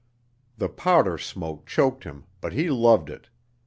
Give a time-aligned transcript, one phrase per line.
[0.57, 3.29] The powder smoke choked him, but he loved it.